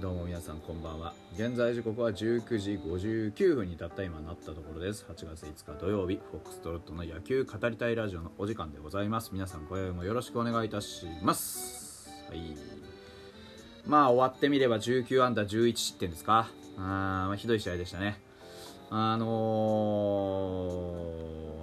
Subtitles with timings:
[0.00, 1.12] どうも皆さんこんばんは。
[1.34, 5.04] 現在時刻は19時59分にたった今なったところです。
[5.10, 9.30] 8月5日土曜日フォックストロットの野球語りたいラジオのお時間でございます。
[9.32, 12.10] 皆さん今宵もよろしくお願いいたします。
[12.28, 12.56] はい。
[13.86, 16.48] まあ終わってみれば19安打11失点ですか。
[16.76, 16.82] あー、
[17.26, 18.20] まあ、ひどい試合でしたね。
[18.90, 19.26] あの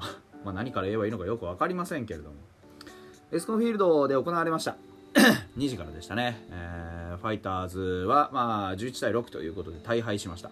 [0.01, 0.03] ー
[0.43, 2.35] まあ何から言えばいいのかよく分かりませんけれども。
[3.31, 4.75] エスコンフィールドで行われました。
[5.57, 10.51] 2時からでしたね、えーファイターズは、まあ、11対6ということで大敗しました。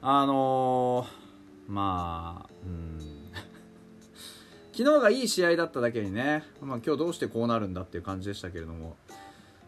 [0.00, 1.22] あのー
[1.68, 2.98] まあうん。
[4.72, 8.96] 昨日がいい試合だっただけにね、まあ、今日どうしてこうなるんだっていう感じでしたけれども。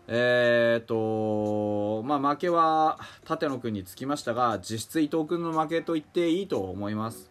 [0.07, 7.31] えー、っとまあ負けは立野君につきましたが実質伊藤君の負けと言っていいと思います。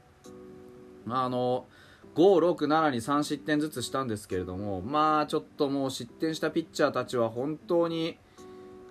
[1.08, 1.68] あの
[2.16, 8.18] 567に3失点ずつしたんですけれどもまあちょっともう失点したピッチャーたちは本当に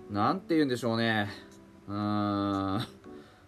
[0.09, 1.29] なんて言うんでしょうね。
[1.87, 2.75] うーん。
[2.75, 2.81] う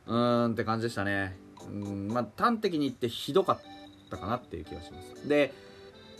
[0.07, 1.37] ーんって感じでしたね。
[1.67, 3.59] うんまあ端的に言ってひどかっ
[4.09, 5.27] たかなっていう気がします。
[5.27, 5.53] で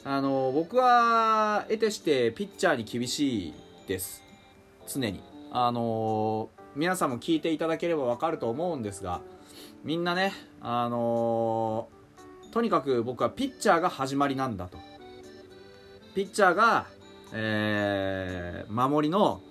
[0.03, 3.53] あの僕は得てしてピッチャーに厳しい
[3.87, 4.23] です。
[4.87, 5.21] 常に。
[5.51, 9.21] あの皆さんも聞いていただければ分かると思うんですが
[9.85, 11.87] みんなねあの
[12.51, 14.77] とにかく僕はピッチャーが始まりなんだと。
[16.13, 16.85] ピッチャーが、
[17.33, 19.41] えー守りの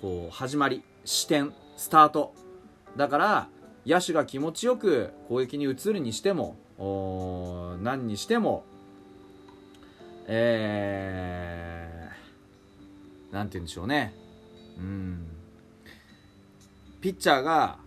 [0.00, 2.34] こう始まり視点スタート。
[2.96, 3.48] だから
[3.86, 6.56] 野手が気持ちよく攻撃に移るにしても
[7.82, 8.64] 何にしても
[10.26, 14.12] えー、なんて言うんでしょうね。
[14.78, 15.26] うん。
[17.00, 17.78] ピッチャーが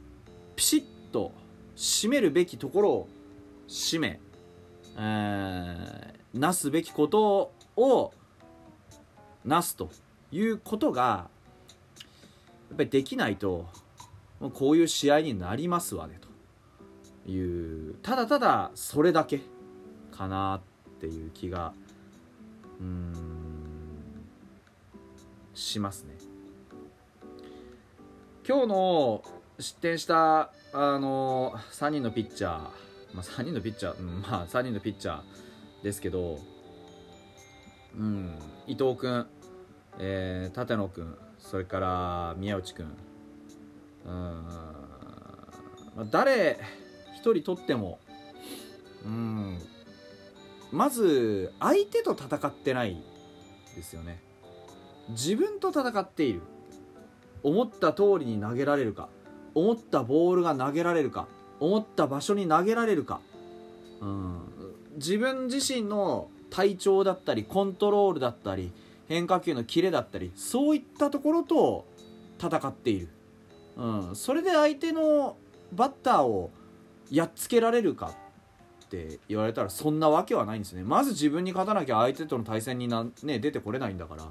[0.56, 1.34] ピシッと
[1.75, 3.09] 締めるべきところを
[3.68, 4.19] 締め、
[4.98, 8.14] えーなすべきことを
[9.46, 9.90] なすと
[10.31, 11.28] いうことが
[12.69, 13.68] やっぱりできないと
[14.40, 16.30] もうこういう試合になりますわねと。
[17.30, 19.41] いうただただそれだけ
[20.12, 20.62] かな
[20.96, 21.74] っていう気が
[22.80, 23.13] うん
[25.53, 26.16] しますね。
[28.47, 29.24] 今日の
[29.59, 32.59] 失点したあの3人のピッチャー、
[33.13, 36.40] まあ、3人のピッチャー、うん、まあ3人のピッチャーですけど、
[37.96, 38.34] うん、
[38.66, 39.28] 伊藤君、
[40.00, 42.85] えー、立野君それから宮内君。
[44.05, 46.59] うん、まあ、誰
[47.16, 48.00] 一人取っても、
[49.05, 49.59] うん、
[50.72, 53.01] まず相手と戦ってない
[53.75, 54.22] ですよね。
[55.09, 56.41] 自分と戦っている。
[57.41, 59.09] 思った通りに投げられるか。
[59.56, 61.27] 思ったボールが投げられるか。
[61.59, 63.19] 思った場所に投げられるか、
[64.01, 64.41] うん、
[64.95, 68.71] 自分自身の体調だったりコントロールだったり
[69.09, 71.86] 変化球のキレだったりそういったところと
[72.42, 73.09] 戦っている、
[73.75, 75.36] うん、それで相手の
[75.74, 76.52] バッターを
[77.12, 78.14] やっつけられるか
[78.86, 80.84] って言われたらそんなわけはないんですね。
[80.84, 84.25] まず自分に勝たなきゃ相手との対戦にな、ね、出てこれないんだから。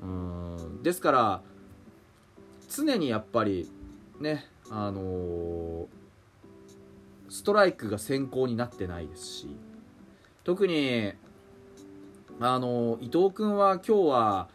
[0.00, 0.82] うん。
[0.82, 1.42] ですから
[2.68, 3.70] 常にやっぱり
[4.20, 5.86] ねあのー
[7.28, 9.48] ストライクが先行になってないですし
[10.44, 11.12] 特に
[12.40, 14.48] あの伊藤君は今日は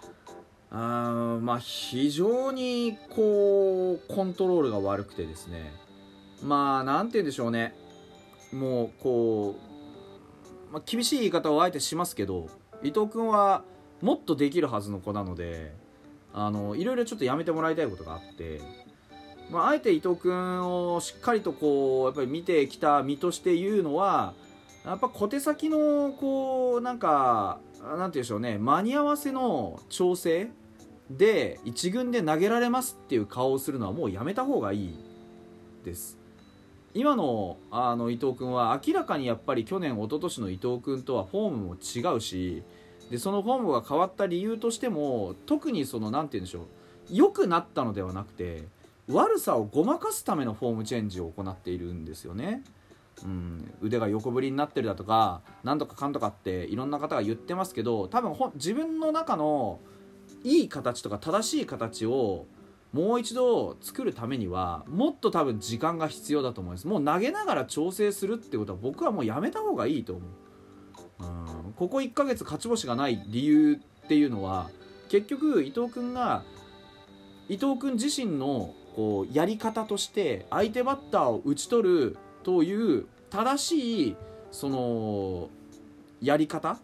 [0.70, 5.74] あまあ非常にこうコントロールが悪くてですね。
[6.44, 7.76] まあなんて言うんでしょうね。
[8.54, 9.56] もうこ
[10.70, 12.48] う、まあ、厳しい言い方をあえてしますけど
[12.84, 13.64] 伊藤君は
[14.02, 15.74] もっとできるはずの子なので
[16.34, 18.60] あのいろいろちょっとやめてもらいたいことがあって
[19.52, 24.34] まあ、あえて伊藤君をしっかりとこうやっぱり見てきた身として言うのは
[24.86, 30.50] やっぱ小手先のこうなんかなんて言うんでしょうね間に合わせの調整
[31.10, 34.96] で1軍で投げられますっていう顔をするのはもうやめた方がいい
[35.84, 36.18] です
[36.94, 42.64] 今のあの伊藤君は明らかにやっぱり去年一昨年の伊藤君とはフォームも違うし
[43.10, 46.66] でそのフォームが変わった理由としても特にそのなんて言うんでしょう
[47.10, 48.64] 良くなったのではなくて
[49.08, 52.64] 悪さをごまかすためのフォームチェンジを行っているんですよね。
[53.24, 59.80] うん、腕が横振りになってるだとかなんとかかんとかっていろんな方が言ってますけど多分ほ自分の中の
[60.44, 62.48] いい形とか正しい形を
[62.94, 66.88] もう一度作るためにはもっと多分時間が必要だと思います。
[66.88, 70.22] もう投げながら調整するってことは僕はもうやめた方がいいと思
[71.20, 74.70] う、うん、ここ1ヶ月勝ち星がない理由っていうのは
[75.10, 76.44] 結局伊藤君が
[77.48, 84.16] 伊藤君自身のこうやり方として相手バッターを打ち取るという正しい
[84.52, 85.50] その
[86.22, 86.78] やり方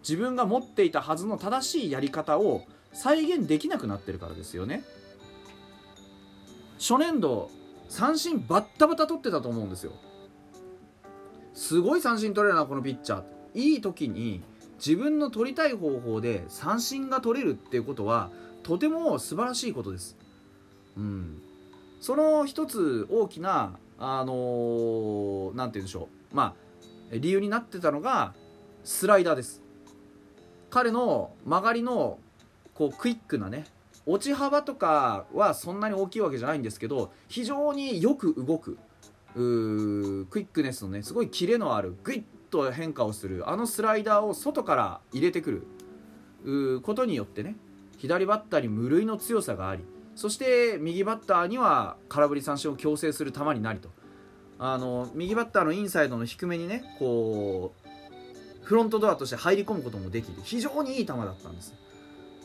[0.00, 2.62] 自分が持っていたはずの正しいやり方を
[2.92, 4.84] 再現できなくなってるからですよね。
[6.78, 7.50] 初年度
[7.88, 9.92] 三振バッタバタ取ってたと思うんですよ。
[11.54, 13.22] すごい三振取れるなこのピッチャー。
[13.54, 14.42] いい時に
[14.78, 18.30] 自分の取りたい方法で三振が取れるっていうことは
[18.62, 20.16] とても素晴らしいことです。
[20.96, 21.42] うん。
[22.00, 26.34] その一つ大きなあのー、なんて言うんでしょう。
[26.34, 28.34] まあ理由になってたのが
[28.82, 29.62] スライダーです。
[30.70, 32.18] 彼の曲がりの
[32.74, 33.66] こうクイックなね
[34.06, 38.78] 落ち幅とかはそんなに大きいわけじゃないんですけど非常によく動く
[39.34, 45.64] クイックネスのねすごいキレのあるグイッと変化をするあのスライダーを外から入れてく
[46.44, 47.54] ることによってね
[47.98, 49.84] 左バッターに無類の強さがあり
[50.14, 53.90] そして右バッターには空振り三振を強制する球になりと。
[54.58, 60.34] あの右バッターのインサイドの低めにねこうフロントドアとして入り込むこともできる。
[60.44, 61.74] 非常にいい球だったんです。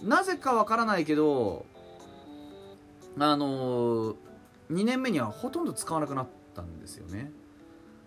[0.04, 1.66] なぜかわからないけど
[3.20, 4.16] あの
[4.72, 7.32] 2年目にはほとんど使わなくなったんですよね。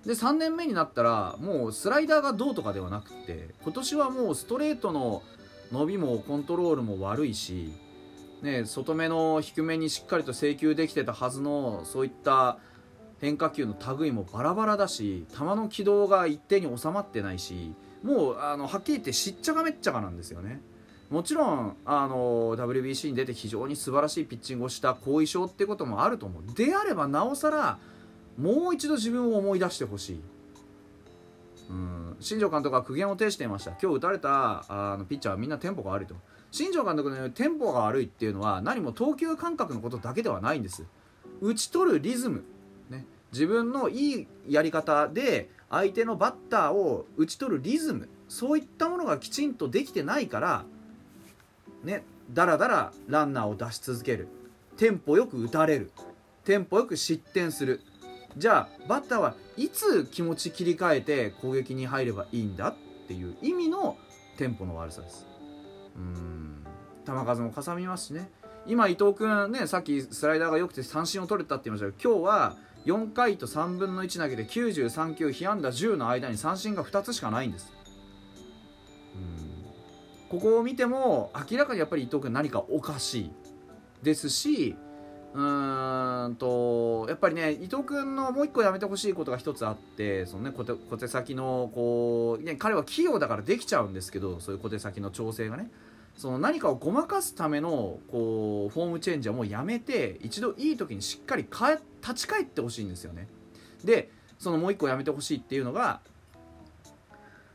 [0.05, 5.23] で3年目になったらもうスライダーがどうとかではなくて今年はもうストレートの
[5.71, 7.73] 伸びもコントロールも悪いし、
[8.43, 12.59] ね、外目の低めにしっかりと制球できてたはずのそういった
[13.21, 20.63] 変化球の類もバラバラだし球の軌道が一定に収まってないしもうあのはっきり言ってしっちゃかめっちゃかなんですよね。
[21.11, 26.55] もちろんあの WBC に出て非常に素晴らしいピッチングをした後遺症ってこともあると思う。
[26.55, 27.79] であればなおさら
[28.39, 30.21] もう一度自分を思い出してほしい。
[31.69, 32.17] うん。
[32.21, 33.73] 新庄監督は苦言を呈していました。
[33.73, 36.15] 今日打たれたあのピッチャーはみんなテンポが悪いと。
[36.51, 40.85] 新庄監督の言うテンポが悪いっていうのは何も投球感覚のことだけではないんです。
[41.41, 42.45] 打ち取るリズム、
[42.91, 48.09] ね、自分のいいやり方で相手のバッターを打ち取るリズム。
[48.29, 50.65] そういったものがきちんとできてないから
[51.85, 52.05] ね。
[52.33, 54.29] だらだらランナーを出し続ける。
[54.77, 55.91] テンポよく打たれる。
[56.45, 57.81] テンポよく失点する。
[58.37, 62.75] じゃあバッターはいつ気持ち切り替えて攻撃に入ればいいんだっ
[63.09, 63.97] ていう意味の
[64.37, 65.27] テンポの悪さです。
[65.97, 66.65] うん。
[67.07, 68.31] 球数もかさみますしね。
[68.67, 77.73] 今伊藤君ねさっきスライダーが良くて三振を取れたって言いましたけど今日は4回と3分の1投げて93球被安打10の間に三振が2つしかないんです。
[80.31, 83.33] ここを見ても明らかにやっぱり伊藤君何かおかしい
[84.05, 84.77] ですし
[85.35, 86.20] うーんと
[87.11, 95.71] やっぱりね伊藤君のもう一個やめてほしいことが一つあってその、ね、小手小手先のこう、ね、彼は器用だからできちゃうんですけどそういう小手先の調整がね。
[96.17, 103.27] その何かをごまかすためのこうフォームチェンジはもうやめて一度いい時にしっかり立ち返ってほしいんですよね。
[103.85, 106.01] でそのもう一個やめてほしいっていうのが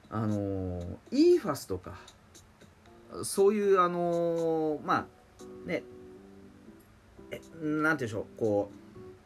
[0.09, 0.81] あの、
[1.11, 1.93] イーファスとか
[3.23, 5.05] そういうあの、ま
[5.65, 5.83] あね
[7.31, 8.84] えなんて言うんでしょうこう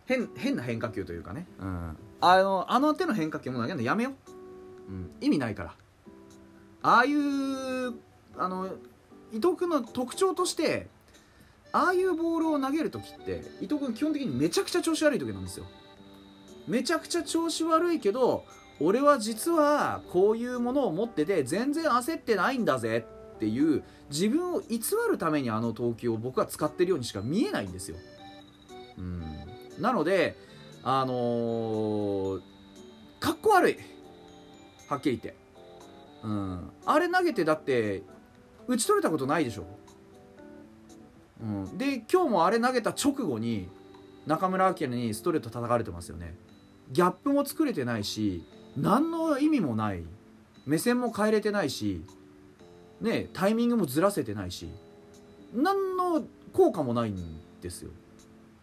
[0.10, 4.10] 変変な変化球というかね、うん、あのあの手の変化球も投げるのやめよ
[4.90, 5.76] う、うん、意味ないから。
[6.82, 7.94] ああいう
[8.36, 8.70] あの
[9.32, 10.88] 伊藤君の特徴として
[11.72, 15.68] ああいうボールを投げる時って伊藤君基本的にめちゃくちゃ調子悪い時なんですよ。
[16.68, 18.46] めちゃくちゃ調子悪いけど
[18.80, 23.06] 俺は実はこういうものを持ってて全然焦ってないんだぜ
[23.36, 27.98] っていう自分を偽るためにあの投球を僕は使ってるようにしか見えないんですよ。
[28.98, 29.29] うん
[29.80, 30.36] なので
[30.84, 32.42] あのー、
[33.20, 33.78] かっこ悪い。
[34.88, 35.40] はっきり言って、
[36.24, 38.02] うん、あれ投げてだって
[38.68, 39.66] 打ち取れたことないでしょ、
[41.42, 43.70] うん、で今日もあれ投げた直後に
[44.26, 46.36] 中村晃にストレート叩かれてますよね。
[46.92, 48.44] ギャップも作れてないし
[48.76, 50.04] 何の意味もない。
[50.66, 52.04] 目線も変えれてないし
[53.02, 54.70] ねタイミングもずらせてないし
[55.54, 57.92] 何の効果もないんですよ。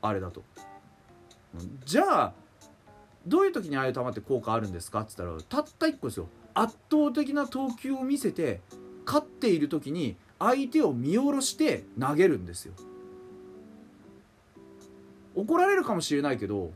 [0.02, 0.44] あれだと。
[1.84, 2.32] じゃあ
[3.26, 6.28] どういう時にああいう球って効果あるんですかっつったらたった1個ですよ。
[6.54, 8.60] 圧倒的な投球を見せて
[9.04, 12.74] 勝っている時に相手を見下ろして投げるんですよ。
[15.34, 16.72] 怒られるかもしれないけど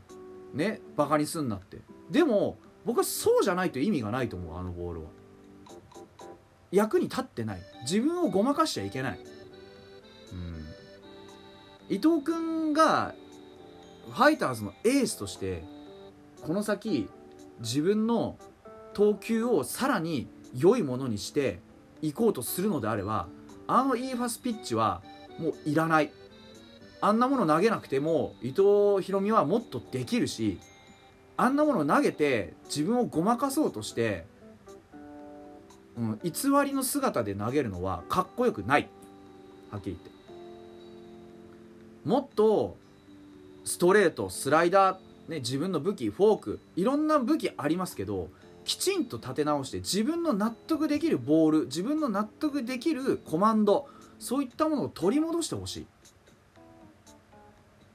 [0.53, 1.79] ねバカにすんなって。
[2.09, 5.07] でも僕はそうじゃないと意味がないと思うあのボールは。
[6.71, 7.61] 役に立ってない。
[7.81, 9.19] 自分をごまかしちゃいけない、
[10.31, 13.15] うん、伊藤君が
[14.09, 15.63] ファイターズのエースとして
[16.41, 17.09] この先
[17.59, 18.37] 自分の
[18.93, 21.59] 投球をさらに良いものにして
[22.01, 23.27] いこうとするのであれば
[23.67, 25.01] あの e ファスピッチは
[25.37, 26.11] もういらない。
[27.03, 30.59] あんなもの投げなくても伊藤大美はもっとできるし
[31.35, 34.25] あんなもの投げて自分をごまかそうとして
[35.97, 36.31] うん、偽
[36.65, 38.89] りの姿で投げるのはかっこよくない。
[39.69, 40.21] はっきり言って。
[42.05, 42.77] もっと
[43.63, 48.29] ストレートスライダー、ね、自分の武器フォークいろんな武器ありますけど
[48.63, 53.87] きちんと立て直して自分の納得できるボール自分の納得できるコマンド
[54.19, 55.87] そういったものを取り戻してほしい。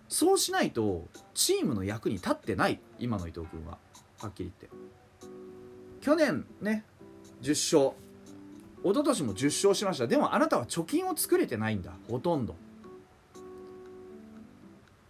[0.09, 3.79] そうしないとチームの役に立ってない今の伊藤君は。
[4.19, 4.77] はっきり言って。
[6.01, 6.85] 去年ね
[7.43, 7.97] 10勝。
[8.83, 10.07] 一昨年も10勝しました。
[10.07, 11.93] でもあなたは貯金を作れてないんだ。
[12.09, 12.57] ほとんど。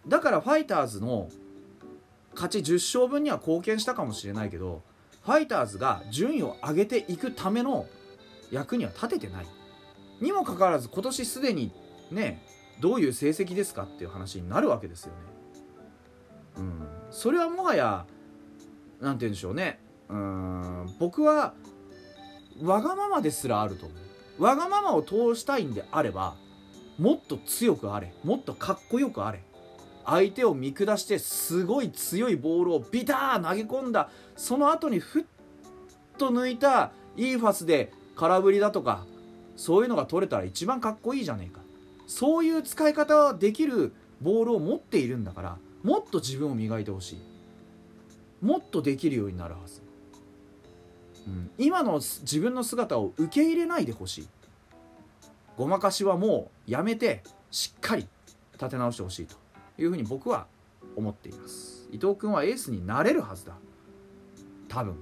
[0.08, 1.28] だからファイターズの
[2.34, 4.82] 勝ち10勝分には貢献したかもしれないけど
[5.24, 7.86] ファイターズが順位を上げていくための
[8.50, 9.46] 役には立ててない。
[10.20, 11.72] にもかかわらず今年すでに
[12.10, 12.42] ね
[12.80, 15.18] どういう成績ですかっていう話になるわけですよね。
[16.58, 18.06] うん、それはもはや
[19.00, 19.80] 何て言うんでしょうね。
[20.08, 20.94] うん。
[20.98, 21.54] 僕は
[22.62, 23.94] わがままですらあると思
[24.38, 24.42] う。
[24.42, 26.36] わがままを通したいんであれば
[26.98, 29.42] もっと強くあれもっとかっこよくあれ。
[30.06, 34.08] 相手を見下してすごい強いボールをビター投げ込んだ。
[34.36, 35.24] その後にふっ
[36.16, 39.04] と抜いたいいファスで空振りだとか
[39.56, 41.60] そういうのが取れたら一番かっこいいじゃねえか。
[42.06, 47.20] そういう使い方はできるボールを持っているんだからもっと自分を磨いてほしい。
[48.40, 49.82] もっとできるようになるはず、
[51.26, 54.28] うん、今の自分の姿を受け入れないでほしい。
[55.56, 58.06] ごまかしはもうやめてしっかり
[58.52, 59.45] 立て直してほしいと。
[59.78, 60.46] いうふうに僕は
[60.96, 61.88] 思っています。
[61.90, 63.54] 伊藤君はエースになれるはずだ。
[64.68, 64.96] 多分。